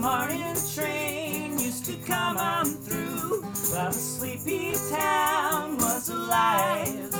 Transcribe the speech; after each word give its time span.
morning 0.00 0.54
train 0.74 1.58
used 1.58 1.84
to 1.84 1.94
come 2.06 2.38
on 2.38 2.64
through 2.64 3.42
while 3.70 3.90
the 3.90 3.92
sleepy 3.92 4.72
town 4.90 5.76
was 5.76 6.08
alive. 6.08 7.14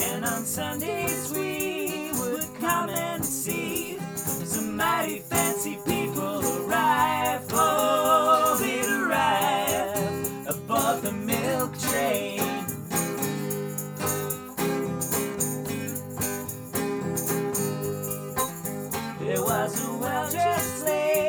And 0.00 0.24
on 0.24 0.44
Sundays 0.44 1.30
we 1.32 2.10
would 2.18 2.48
come 2.60 2.88
and 2.88 3.24
see 3.24 3.98
some 4.16 4.76
mighty 4.76 5.20
fancy 5.20 5.78
people 5.84 6.40
arrive. 6.64 7.46
Oh, 7.52 8.56
they'd 8.60 8.88
arrive 8.88 10.48
aboard 10.48 11.02
the 11.02 11.12
milk 11.12 11.78
train. 11.78 12.38
There 19.20 19.42
was 19.42 19.84
a 19.86 19.92
well-dressed 19.98 20.84
lady 20.86 21.27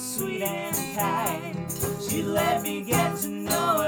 sweet 0.00 0.42
and 0.42 0.76
kind. 0.96 1.56
She 2.00 2.22
let 2.22 2.62
me 2.62 2.80
get 2.80 3.16
to 3.18 3.28
know 3.28 3.79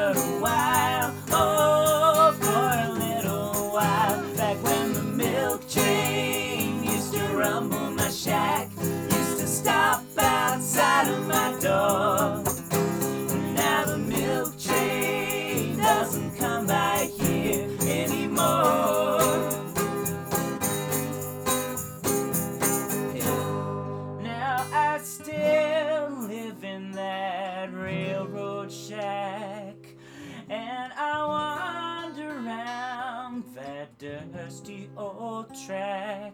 dusty 34.03 34.91
old 34.97 35.47
track 35.65 36.33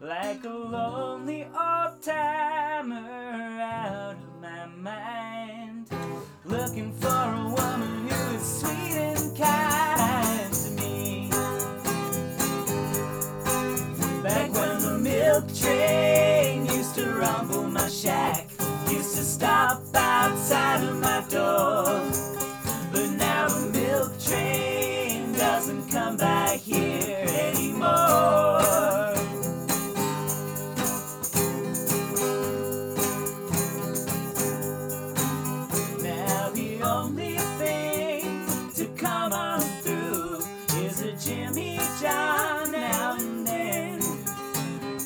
like 0.00 0.44
a 0.44 0.48
lonely 0.48 1.42
old 1.42 2.00
timer 2.00 3.60
out 3.60 4.14
of 4.14 4.40
my 4.40 4.66
mind, 4.66 5.88
looking 6.44 6.92
for 6.92 7.08
a 7.08 7.44
woman 7.56 8.08
who 8.08 8.36
is 8.36 8.60
sweet 8.60 8.96
and 8.96 9.36
kind 9.36 10.54
to 10.54 10.70
me. 10.80 11.28
Back 14.22 14.52
when 14.52 14.80
the 14.80 14.98
milk 15.00 15.52
train 15.56 16.66
used 16.66 16.94
to 16.94 17.14
rumble 17.14 17.64
my 17.64 17.88
shack, 17.88 18.48
used 18.88 19.16
to 19.16 19.24
stop 19.24 19.82
outside 19.92 20.84
of 20.84 21.00
my 21.00 21.24
door. 21.28 22.37
Jimmy 41.28 41.78
John 42.00 42.72
now 42.72 43.16
and 43.20 43.46
then. 43.46 44.00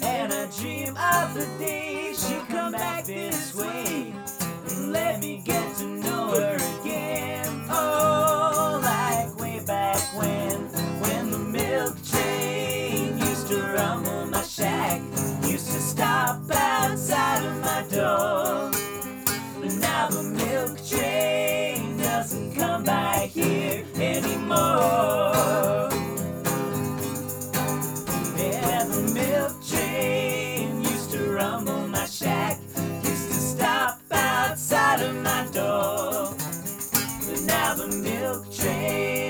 And 0.04 0.32
I 0.32 0.46
dream 0.56 0.90
of 0.90 1.34
the 1.34 1.48
day 1.58 2.14
she'll 2.16 2.44
come 2.46 2.70
back 2.70 3.06
this 3.06 3.52
way 3.56 4.14
and 4.68 4.92
let 4.92 5.18
me 5.18 5.42
get 5.44 5.76
to 5.78 5.86
know 5.88 6.28
her 6.28 6.54
again. 6.80 7.64
Oh, 7.68 8.80
like 8.84 9.36
way 9.40 9.64
back 9.66 9.98
when, 10.16 10.60
when 11.02 11.32
the 11.32 11.38
milk 11.40 11.96
train 12.04 13.18
used 13.18 13.48
to 13.48 13.60
rumble 13.60 14.26
my 14.26 14.42
shack, 14.42 15.00
used 15.42 15.72
to 15.72 15.80
stop 15.80 16.40
outside 16.52 17.44
of 17.44 17.60
my 17.62 17.82
door. 17.90 18.70
But 19.60 19.74
now 19.80 20.08
the 20.08 20.22
milk 20.22 20.86
train. 20.86 21.01
Now 37.40 37.74
the 37.74 37.86
milk 37.88 38.44
milkshake. 38.44 39.21